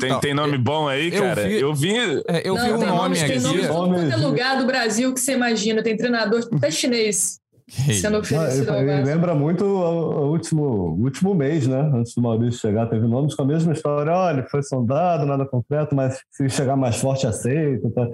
[0.00, 1.42] Tem, não, tem nome bom aí, cara?
[1.42, 1.60] Eu vi.
[1.60, 3.32] Eu vi, é, eu não, vi um nome aqui.
[3.32, 5.82] Tem nome de todo lugar do Brasil que você imagina.
[5.82, 7.40] Tem treinador até chinês.
[7.66, 11.80] Sendo oferecido ele, lembra muito o, último, o último mês, né?
[11.94, 14.12] Antes do Maurício chegar, teve nomes com a mesma história.
[14.12, 17.90] Olha, foi sondado, nada concreto, mas se chegar mais forte, aceita.
[17.90, 18.06] Tá?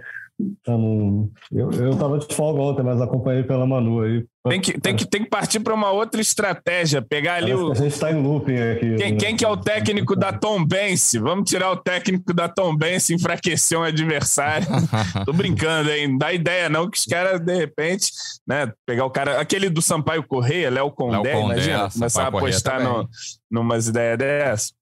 [0.61, 4.25] Então, eu, eu tava de folga ontem, mas acompanhei pela Manu aí.
[4.49, 7.73] Tem que, tem que, tem que partir para uma outra estratégia, pegar ali Parece o.
[7.73, 8.95] A gente está em looping aqui.
[8.97, 9.19] Quem, né?
[9.19, 11.19] quem que é o técnico da Tom Bense?
[11.19, 14.67] Vamos tirar o técnico da Tom Bense, enfraquecer um adversário.
[15.27, 16.09] Tô brincando, hein?
[16.09, 18.11] Não dá ideia, não, que os caras, de repente,
[18.47, 19.39] né, pegar o cara.
[19.39, 23.07] Aquele do Sampaio Correia, Léo Condé, Léo Condé imagina, começar a apostar no,
[23.51, 24.80] numas ideias dessas.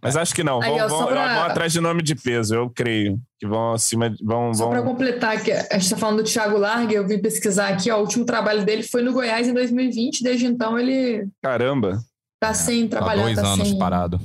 [0.00, 0.62] Mas acho que não.
[0.62, 1.34] Aí, vão, vão, pra...
[1.34, 3.18] vão, atrás de nome de peso, eu creio.
[3.38, 4.14] Que vão acima.
[4.22, 4.72] Vão, só vão...
[4.72, 7.98] para completar, que a gente está falando do Thiago Larga, eu vim pesquisar aqui, ó,
[7.98, 11.26] o último trabalho dele foi no Goiás em 2020, desde então ele.
[11.42, 11.98] Caramba!
[12.40, 13.22] Tá sem trabalhar.
[13.22, 13.78] Há dois tá anos sem...
[13.78, 14.20] parado.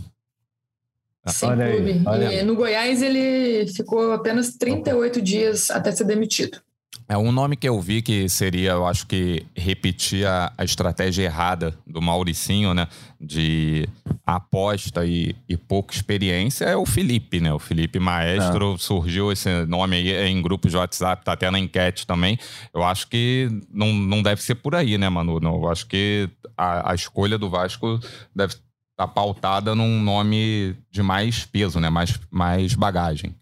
[1.28, 1.92] Sem olha clube.
[1.92, 2.44] Aí, olha.
[2.44, 6.62] no Goiás ele ficou apenas 38 dias até ser demitido.
[7.10, 11.24] É um nome que eu vi que seria, eu acho que repetir a, a estratégia
[11.24, 12.88] errada do Mauricinho, né?
[13.20, 13.90] De
[14.24, 17.52] aposta e, e, pouca experiência é o Felipe, né?
[17.52, 18.78] O Felipe Maestro é.
[18.78, 22.38] surgiu esse nome aí em grupos de WhatsApp, tá até na enquete também.
[22.72, 25.40] Eu acho que não, não deve ser por aí, né, Manu?
[25.40, 28.00] Não, eu acho que a, a escolha do Vasco
[28.36, 28.62] deve estar
[28.96, 31.90] tá pautada num nome de mais peso, né?
[31.90, 33.34] Mais, mais bagagem.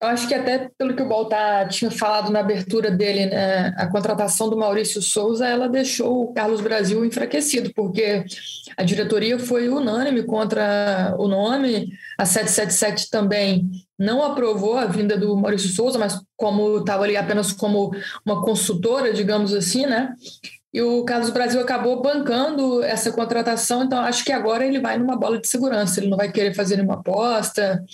[0.00, 3.88] Eu acho que até pelo que o Baltar tinha falado na abertura dele, né, a
[3.88, 8.24] contratação do Maurício Souza, ela deixou o Carlos Brasil enfraquecido, porque
[8.76, 15.36] a diretoria foi unânime contra o nome, a 777 também não aprovou a vinda do
[15.36, 17.90] Maurício Souza, mas como estava ali apenas como
[18.24, 20.14] uma consultora, digamos assim, né?
[20.72, 25.16] E o Carlos Brasil acabou bancando essa contratação, então acho que agora ele vai numa
[25.16, 27.84] bola de segurança, ele não vai querer fazer nenhuma aposta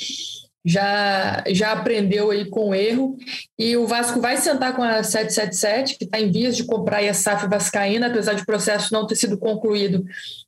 [0.65, 3.19] já, já aprendeu aí com o erro.
[3.59, 7.15] E o Vasco vai sentar com a 777, que está em vias de comprar a
[7.15, 10.05] SAF Vascaína, apesar de o processo não ter sido concluído.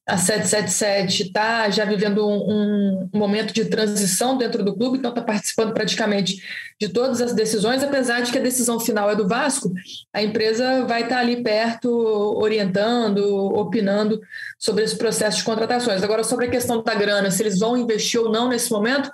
[0.07, 5.21] A 777 está já vivendo um, um, momento de transição dentro do clube, então está
[5.21, 6.43] participando praticamente
[6.81, 9.73] de todas as decisões, apesar de que a decisão final é do Vasco,
[10.13, 13.21] a empresa vai estar tá ali perto, orientando,
[13.55, 14.21] opinando
[14.59, 16.03] sobre esse processo de contratações.
[16.03, 19.11] Agora, sobre a questão da grana, se eles vão investir ou não nesse momento,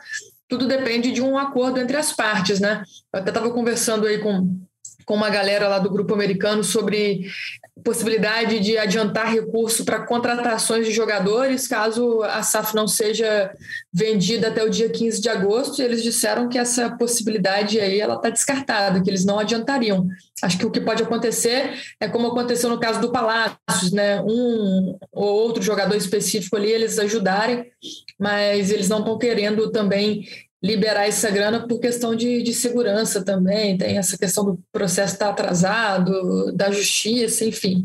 [0.53, 2.83] tudo depende de um acordo entre as partes, né?
[3.11, 4.61] Eu até estava conversando aí com,
[5.05, 7.31] com uma galera lá do grupo americano sobre
[7.83, 13.51] possibilidade de adiantar recurso para contratações de jogadores, caso a SAF não seja
[13.93, 15.81] vendida até o dia 15 de agosto.
[15.81, 20.07] E eles disseram que essa possibilidade aí ela está descartada, que eles não adiantariam.
[20.43, 24.21] Acho que o que pode acontecer é como aconteceu no caso do Palácios, né?
[24.23, 27.73] Um ou outro jogador específico ali, eles ajudarem
[28.19, 30.25] mas eles não estão querendo também
[30.62, 35.31] liberar essa grana por questão de, de segurança também, tem essa questão do processo estar
[35.31, 37.85] atrasado, da justiça, enfim.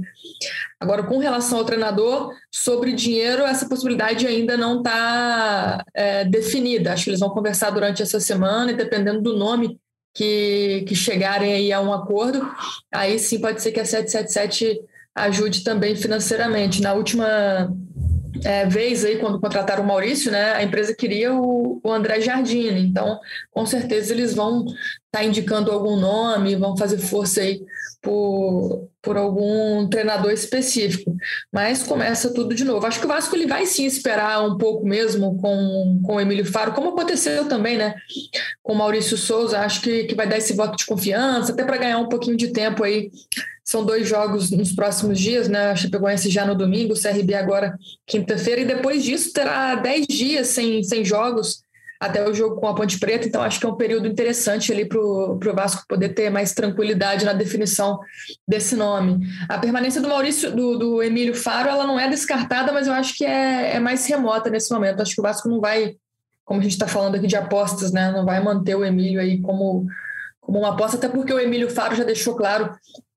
[0.80, 6.94] Agora, com relação ao treinador, sobre dinheiro, essa possibilidade ainda não está é, definida.
[6.94, 9.80] Acho que eles vão conversar durante essa semana e dependendo do nome
[10.14, 12.48] que, que chegarem aí a um acordo,
[12.92, 14.80] aí sim pode ser que a 777
[15.16, 16.82] ajude também financeiramente.
[16.82, 17.72] Na última
[18.44, 22.82] é, vez aí, quando contrataram o Maurício, né, a empresa queria o, o André Jardine.
[22.82, 23.20] Então,
[23.52, 24.78] com certeza, eles vão estar
[25.12, 27.62] tá indicando algum nome, vão fazer força aí
[28.08, 31.14] por, por algum treinador específico.
[31.52, 32.86] Mas começa tudo de novo.
[32.86, 36.46] Acho que o Vasco ele vai sim esperar um pouco mesmo com, com o Emílio
[36.46, 37.96] Faro, como aconteceu também, né?
[38.64, 39.60] Com o Maurício Souza.
[39.60, 42.48] Acho que, que vai dar esse voto de confiança, até para ganhar um pouquinho de
[42.48, 43.12] tempo aí.
[43.62, 45.72] São dois jogos nos próximos dias, né?
[45.72, 50.48] A Chapecoense já no domingo, o CRB agora quinta-feira, e depois disso terá dez dias
[50.48, 51.62] sem, sem jogos
[52.00, 54.86] até o jogo com a Ponte Preta, então acho que é um período interessante ali
[54.86, 58.00] para o Vasco poder ter mais tranquilidade na definição
[58.48, 59.28] desse nome.
[59.50, 63.16] A permanência do Maurício, do, do Emílio Faro, ela não é descartada, mas eu acho
[63.16, 65.02] que é, é mais remota nesse momento.
[65.02, 65.96] Acho que o Vasco não vai,
[66.46, 68.12] como a gente está falando aqui de apostas, né?
[68.12, 69.88] Não vai manter o Emílio aí como,
[70.40, 72.72] como uma aposta, até porque o Emílio Faro já deixou claro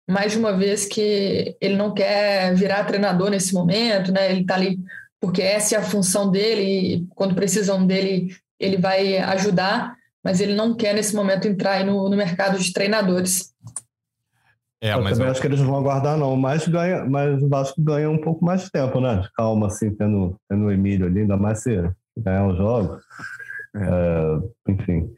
[0.08, 4.30] mais de uma vez que ele não quer virar treinador nesse momento, né?
[4.30, 4.78] Ele está ali
[5.20, 10.54] porque essa é a função dele e quando precisam dele ele vai ajudar, mas ele
[10.54, 13.54] não quer nesse momento entrar no, no mercado de treinadores.
[14.82, 15.32] É, eu mas também eu...
[15.32, 16.36] acho que eles vão aguardar, não.
[16.36, 19.16] Mas, ganha, mas o Vasco ganha um pouco mais de tempo, né?
[19.16, 21.82] De calma, assim, tendo, tendo o Emílio ali, ainda mais se
[22.16, 22.98] ganhar um jogo.
[23.74, 23.80] É.
[23.80, 25.10] É, enfim.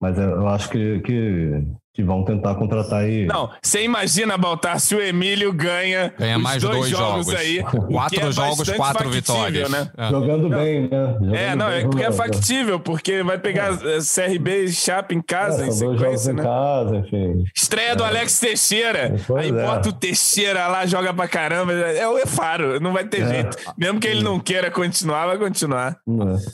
[0.00, 1.64] Mas eu acho que, que
[1.98, 3.26] que vão tentar contratar aí.
[3.26, 7.60] Não, você imagina, Baltar, se o Emílio ganha, ganha mais dois, dois jogos, jogos, aí.
[7.90, 9.68] Quatro é jogos, quatro vitórias.
[9.68, 9.90] Né?
[9.96, 10.08] É.
[10.08, 11.16] Jogando bem, né?
[11.18, 13.98] Jogando é, não, bem, é porque é factível, porque vai pegar é.
[13.98, 16.40] CRB e Chapa em casa, é, em sequência, né?
[16.40, 17.44] Em casa, enfim.
[17.52, 18.06] Estreia do é.
[18.06, 19.16] Alex Teixeira.
[19.26, 21.72] Pois aí bota o Teixeira lá, joga pra caramba.
[21.72, 23.56] É o Efaro, não vai ter jeito.
[23.76, 25.96] Mesmo que ele não queira continuar, vai continuar.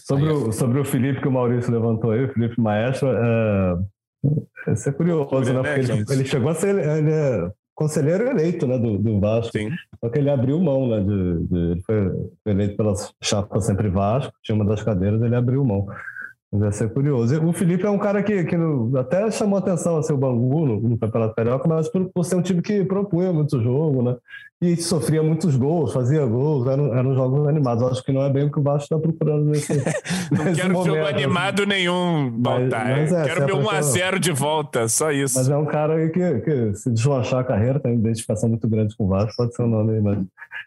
[0.06, 3.10] Sobre, o, sobre o Felipe que o Maurício levantou aí, o Felipe Maestro,
[4.68, 5.62] isso é curioso, né?
[5.62, 9.52] Porque ele, ele, chegou a ser ele é conselheiro eleito né, do, do Vasco.
[9.52, 9.70] Sim.
[10.00, 11.00] Só que ele abriu mão, né?
[11.00, 15.64] De, de, ele foi eleito pela chapa Sempre Vasco, tinha uma das cadeiras, ele abriu
[15.64, 15.86] mão.
[16.52, 17.44] Vai ser curioso.
[17.44, 18.56] O Felipe é um cara que, que
[18.96, 22.42] até chamou atenção assim, o Bangu no, no Campeonato Carioca, mas por, por, ser um
[22.42, 24.16] time que propunha muito jogo, né?
[24.62, 27.82] E sofria muitos gols, fazia gols, eram, eram jogos animados.
[27.84, 29.74] Acho que não é bem o que o Vasco está procurando nesse.
[30.32, 31.14] não nesse quero momento, jogo assim.
[31.14, 32.88] animado nenhum, Baltar.
[32.88, 35.36] Mas, mas é, quero meu 1x0 de volta, só isso.
[35.36, 38.96] Mas é um cara que, que se deslanchar a carreira, tem uma identificação muito grande
[38.96, 40.18] com o Vasco, pode ser o um nome aí, mas.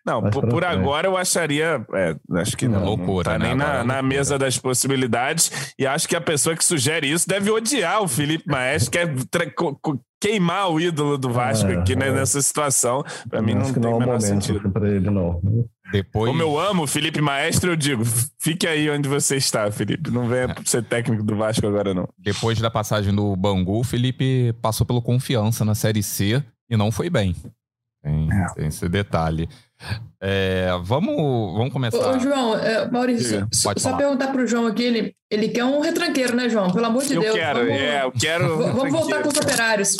[0.06, 1.86] Não, por, por agora eu acharia.
[1.94, 2.84] É, acho que não.
[2.84, 3.48] Loucura, não tá né?
[3.48, 5.74] nem na, na mesa das possibilidades.
[5.78, 9.08] E acho que a pessoa que sugere isso deve odiar o Felipe Maestro, que é
[10.20, 12.12] queimar o ídolo do Vasco é, aqui né, é.
[12.12, 13.04] nessa situação.
[13.30, 14.70] Para mim não tem não é o menor sentido.
[14.70, 15.42] Para ele, não.
[15.92, 16.30] Depois...
[16.32, 18.04] Como eu amo o Felipe Maestro, eu digo,
[18.40, 20.12] fique aí onde você está, Felipe.
[20.12, 20.56] Não venha é.
[20.66, 22.08] ser técnico do Vasco agora, não.
[22.18, 26.92] Depois da passagem do Bangu, o Felipe passou pelo Confiança na Série C e não
[26.92, 27.36] foi bem.
[28.04, 28.54] Tem, é.
[28.54, 29.50] tem esse detalhe.
[30.20, 31.16] É, vamos,
[31.56, 32.16] vamos começar.
[32.16, 35.80] Ô, João, é, Maurício, só, só perguntar para o João aqui, ele, ele quer um
[35.82, 36.72] retranqueiro, né, João?
[36.72, 37.36] Pelo amor de eu Deus.
[37.36, 38.58] Quero, vamos, é, eu quero.
[38.58, 39.98] Vamos voltar com os operários.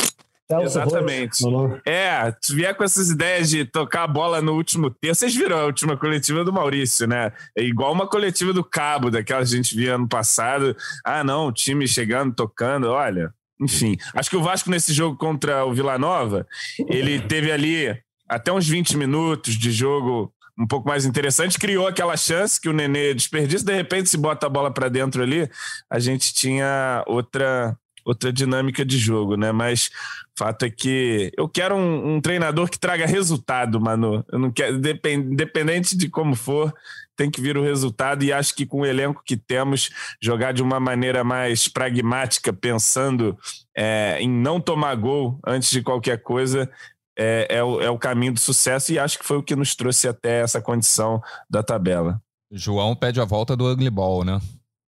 [0.50, 1.44] Exatamente.
[1.86, 5.20] É, tu vier com essas ideias de tocar a bola no último terço.
[5.20, 7.34] Vocês viram a última coletiva do Maurício, né?
[7.56, 10.76] É igual uma coletiva do Cabo, daquela que a gente via ano passado.
[11.04, 12.88] Ah, não, o time chegando, tocando.
[12.88, 13.98] Olha, enfim.
[14.14, 16.48] Acho que o Vasco nesse jogo contra o Vila Nova,
[16.88, 22.18] ele teve ali até uns 20 minutos de jogo um pouco mais interessante, criou aquela
[22.18, 25.48] chance que o Nenê desperdiça, de repente se bota a bola para dentro ali,
[25.90, 29.52] a gente tinha outra outra dinâmica de jogo, né?
[29.52, 29.90] Mas
[30.38, 34.24] fato é que eu quero um, um treinador que traga resultado, mano.
[34.32, 34.78] Eu não quero,
[35.10, 36.74] independente de como for,
[37.18, 39.90] tem que vir o resultado e acho que com o elenco que temos,
[40.22, 43.38] jogar de uma maneira mais pragmática, pensando
[43.76, 46.70] é, em não tomar gol antes de qualquer coisa,
[47.18, 49.76] é, é, o, é o caminho do sucesso e acho que foi o que nos
[49.76, 52.22] trouxe até essa condição da tabela.
[52.52, 54.40] João pede a volta do Ugly Ball, né?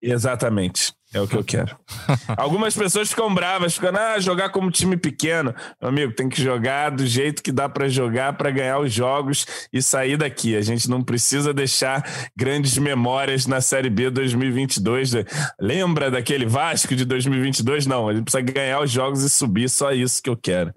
[0.02, 0.94] Exatamente.
[1.14, 1.78] É o que eu quero.
[2.36, 5.54] Algumas pessoas ficam bravas, ficando, ah, jogar como time pequeno.
[5.80, 9.46] Meu amigo, tem que jogar do jeito que dá para jogar para ganhar os jogos
[9.72, 10.56] e sair daqui.
[10.56, 12.04] A gente não precisa deixar
[12.36, 15.12] grandes memórias na Série B 2022.
[15.60, 17.86] Lembra daquele Vasco de 2022?
[17.86, 19.70] Não, a gente precisa ganhar os jogos e subir.
[19.70, 20.74] Só isso que eu quero.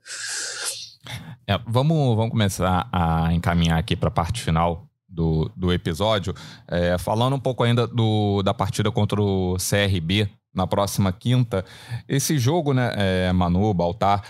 [1.49, 4.86] É, vamos, vamos começar a encaminhar aqui para a parte final
[5.17, 6.35] do, do episódio,
[6.69, 11.65] é, falando um pouco ainda do, da partida contra o CRB na próxima quinta.
[12.07, 14.23] Esse jogo, né, é, Manu, Baltar,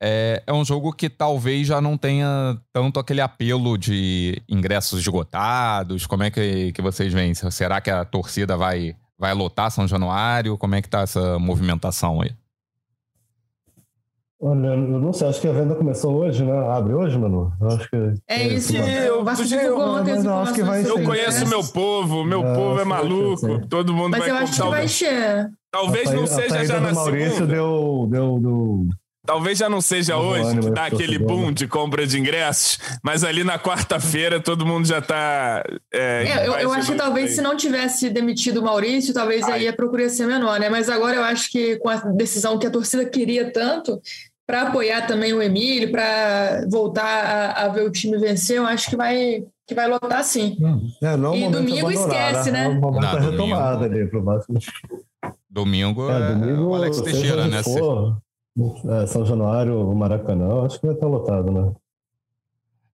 [0.00, 6.06] é, é um jogo que talvez já não tenha tanto aquele apelo de ingressos esgotados.
[6.06, 7.34] Como é que, que vocês veem?
[7.34, 10.58] Será que a torcida vai, vai lotar São Januário?
[10.58, 12.30] Como é que tá essa movimentação aí?
[14.40, 16.56] Olha, eu não sei, acho que a venda começou hoje, né?
[16.68, 17.52] Abre hoje, Manu?
[17.60, 17.96] Eu acho que.
[18.28, 20.86] É, é isso, eu, divulgou ontem as informações.
[20.86, 24.44] Eu conheço meu povo, meu é, povo é maluco, todo mundo mas vai Mas eu
[24.44, 25.50] acho que vai encher.
[25.72, 27.52] Talvez não seja já na Maurício segunda.
[27.52, 28.86] deu, deu, deu
[29.28, 33.44] Talvez já não seja hoje que dá aquele boom de compra de ingressos, mas ali
[33.44, 35.62] na quarta-feira todo mundo já está.
[35.92, 39.52] É, é, eu, eu acho que talvez se não tivesse demitido o Maurício, talvez Ai.
[39.52, 40.70] aí a procura ia ser menor, né?
[40.70, 44.00] Mas agora eu acho que com a decisão que a torcida queria tanto,
[44.46, 48.88] para apoiar também o Emílio, para voltar a, a, ver o time vencer, eu acho
[48.88, 50.56] que vai, que vai lotar sim.
[51.02, 52.64] É, não é e domingo esquece, né?
[52.64, 54.24] É momento não, retomada ali pro
[55.50, 57.62] Domingo é, domingo, é o Alex Teixeira, né?
[57.62, 58.16] For,
[58.88, 61.72] é, São Januário, Maracanã, acho que vai estar lotado, né?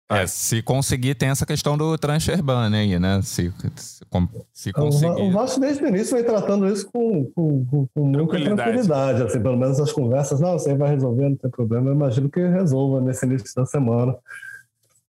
[0.09, 3.21] É, se conseguir, tem essa questão do transfer ban aí, né?
[3.23, 4.05] Se, se,
[4.53, 5.21] se conseguir.
[5.21, 8.55] O Vasco, desde o início, vem tratando isso com, com, com, com muita tranquilidade.
[8.55, 9.23] tranquilidade.
[9.23, 11.89] Assim, pelo menos as conversas, não, você vai resolver, não tem problema.
[11.89, 14.15] Eu imagino que resolva nesse início da semana.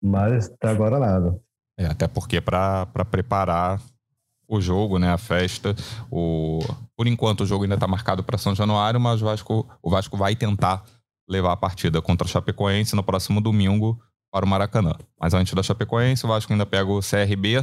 [0.03, 1.39] Mas até agora nada.
[1.77, 3.81] É, até porque para preparar
[4.49, 5.77] o jogo, né, a festa,
[6.11, 6.61] o...
[6.97, 10.17] por enquanto o jogo ainda está marcado para São Januário, mas o Vasco, o Vasco
[10.17, 10.83] vai tentar
[11.29, 14.95] levar a partida contra o Chapecoense no próximo domingo para o Maracanã.
[15.21, 17.63] Mas antes da Chapecoense, o Vasco ainda pega o CRB.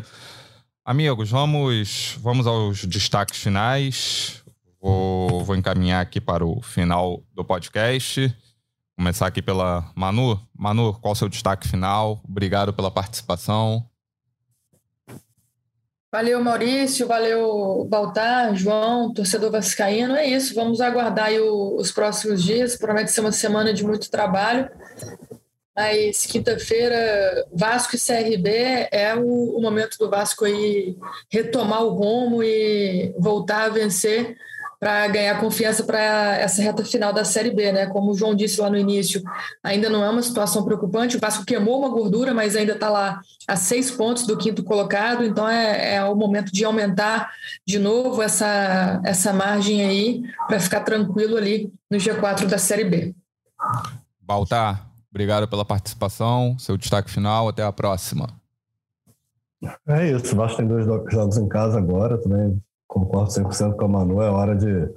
[0.86, 4.44] Amigos, vamos, vamos aos destaques finais.
[4.80, 8.32] Vou, vou encaminhar aqui para o final do podcast.
[8.96, 10.40] Começar aqui pela Manu.
[10.56, 12.22] Manu, qual o seu destaque final?
[12.24, 13.84] Obrigado pela participação.
[16.16, 20.16] Valeu, Maurício, valeu, Baltar, João, torcedor vascaíno.
[20.16, 22.78] É isso, vamos aguardar o, os próximos dias.
[22.78, 24.70] Promete ser uma semana de muito trabalho.
[25.76, 30.96] Mas quinta-feira, Vasco e CRB é o, o, momento do Vasco aí
[31.30, 34.38] retomar o rumo e voltar a vencer
[34.86, 37.88] para ganhar confiança para essa reta final da Série B, né?
[37.88, 39.20] Como o João disse lá no início,
[39.64, 41.18] ainda não é uma situação preocupante.
[41.18, 45.24] O Vasco queimou uma gordura, mas ainda está lá a seis pontos do quinto colocado,
[45.24, 47.32] então é, é o momento de aumentar
[47.66, 53.16] de novo essa, essa margem aí para ficar tranquilo ali no G4 da Série B.
[54.22, 58.30] Baltar, obrigado pela participação, seu destaque final, até a próxima.
[59.88, 62.62] É isso, o Vasco tem dois jogos em casa agora, também
[62.96, 64.90] concordo 100% com a Manu, é hora de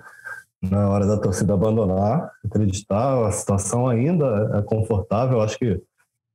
[0.62, 5.80] não é hora da torcida abandonar, acreditar, a situação ainda é confortável, acho que,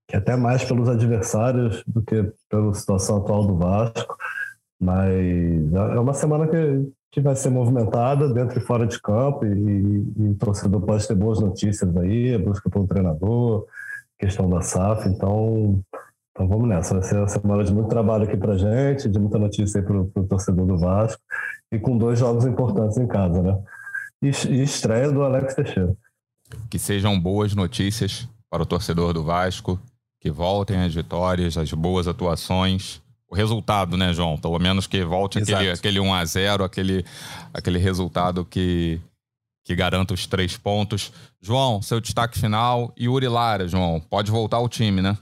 [0.07, 4.15] que até mais pelos adversários do que pela situação atual do Vasco,
[4.79, 10.05] mas é uma semana que, que vai ser movimentada dentro e fora de campo e,
[10.17, 13.65] e o torcedor pode ter boas notícias aí, busca pelo treinador,
[14.17, 15.81] questão da SAF, então
[16.31, 16.95] então vamos nessa.
[16.95, 20.05] Vai ser uma semana de muito trabalho aqui pra gente, de muita notícia aí pro
[20.27, 21.21] torcedor do Vasco
[21.73, 23.59] e com dois jogos importantes em casa, né?
[24.21, 25.95] E, e estreia do Alex Teixeira.
[26.69, 29.79] Que sejam boas notícias para o torcedor do Vasco,
[30.21, 33.01] que voltem as vitórias, as boas atuações.
[33.27, 34.37] O resultado, né, João?
[34.37, 37.03] Pelo menos que volte aquele, aquele 1 a 0 aquele,
[37.51, 39.01] aquele resultado que,
[39.65, 41.11] que garanta os três pontos.
[41.41, 42.93] João, seu destaque final.
[42.95, 45.17] E Uri Lara, João, pode voltar ao time, né?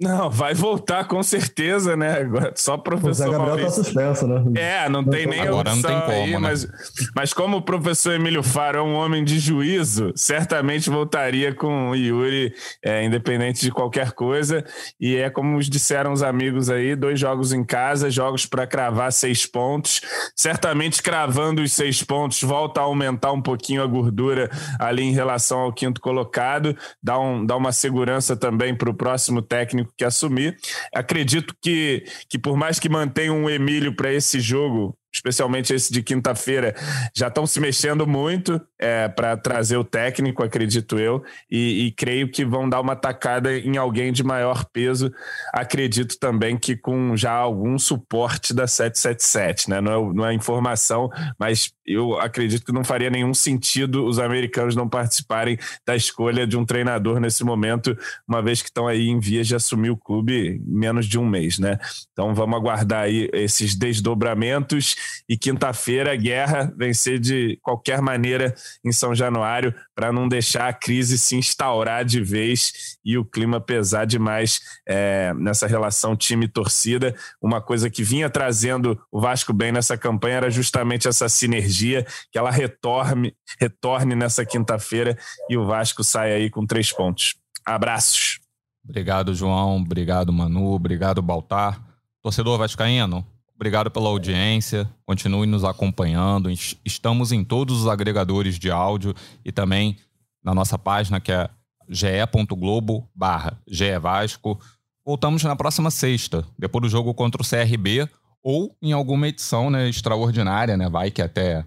[0.00, 2.18] Não, vai voltar com certeza, né?
[2.20, 3.76] Agora, só professor o Zé Gabriel tá Maurício.
[3.76, 4.60] tá suspenso, né?
[4.60, 6.38] É, não tem nem Agora opção não tem como, aí, né?
[6.38, 6.68] mas,
[7.14, 11.94] mas como o professor Emílio Faro é um homem de juízo, certamente voltaria com o
[11.94, 14.64] Yuri, é, independente de qualquer coisa.
[15.00, 19.46] E é como disseram os amigos aí, dois jogos em casa, jogos para cravar seis
[19.46, 20.00] pontos.
[20.34, 25.60] Certamente cravando os seis pontos, volta a aumentar um pouquinho a gordura ali em relação
[25.60, 30.56] ao quinto colocado, dá, um, dá uma segurança também para o próximo técnico que assumir.
[30.94, 36.02] Acredito que, que por mais que mantenham um Emílio para esse jogo, especialmente esse de
[36.02, 36.74] quinta-feira,
[37.14, 42.28] já estão se mexendo muito é, para trazer o técnico, acredito eu, e, e, creio
[42.28, 45.12] que vão dar uma tacada em alguém de maior peso.
[45.52, 49.80] Acredito também que com já algum suporte da 777, né?
[49.80, 51.08] Não é, não é informação,
[51.38, 56.56] mas eu acredito que não faria nenhum sentido os americanos não participarem da escolha de
[56.56, 57.96] um treinador nesse momento,
[58.26, 61.58] uma vez que estão aí em vias de assumir o clube menos de um mês,
[61.58, 61.78] né?
[62.12, 64.96] Então vamos aguardar aí esses desdobramentos
[65.28, 71.18] e quinta-feira guerra vencer de qualquer maneira em São Januário para não deixar a crise
[71.18, 77.14] se instaurar de vez e o clima pesar demais é, nessa relação time-torcida.
[77.40, 82.38] Uma coisa que vinha trazendo o Vasco bem nessa campanha era justamente essa sinergia, que
[82.38, 85.16] ela retorne, retorne nessa quinta-feira
[85.48, 87.34] e o Vasco sai aí com três pontos.
[87.64, 88.40] Abraços.
[88.84, 89.76] Obrigado, João.
[89.78, 90.72] Obrigado, Manu.
[90.72, 91.82] Obrigado, Baltar.
[92.22, 94.88] Torcedor Vascaíno, Obrigado pela audiência.
[95.06, 96.50] Continue nos acompanhando.
[96.84, 99.96] Estamos em todos os agregadores de áudio e também
[100.42, 101.48] na nossa página que é
[101.88, 103.58] ge.globo barra
[104.00, 104.58] Vasco.
[105.06, 108.08] Voltamos na próxima sexta, depois do jogo contra o CRB
[108.42, 110.88] ou em alguma edição né, extraordinária, né?
[110.88, 111.64] Vai que até,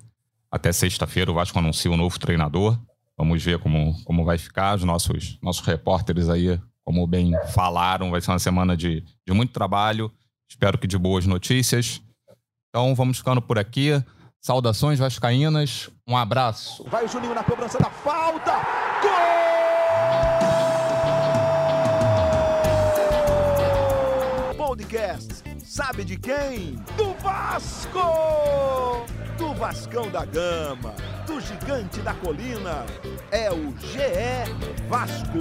[0.51, 2.77] até sexta-feira o Vasco anuncia o um novo treinador.
[3.17, 4.75] Vamos ver como, como vai ficar.
[4.75, 9.53] Os nossos, nossos repórteres aí, como bem falaram, vai ser uma semana de, de muito
[9.53, 10.11] trabalho.
[10.49, 12.01] Espero que de boas notícias.
[12.69, 13.91] Então vamos ficando por aqui.
[14.41, 15.89] Saudações vascaínas.
[16.07, 16.83] Um abraço.
[16.85, 18.53] Vai o Juninho na cobrança da falta.
[24.47, 24.67] Gol!
[24.67, 25.43] Podcast.
[25.63, 26.75] Sabe de quem?
[26.95, 29.05] Do Vasco!
[29.37, 30.95] Do Vascão da Gama,
[31.27, 32.85] do Gigante da Colina.
[33.29, 35.37] É o GE Vasco.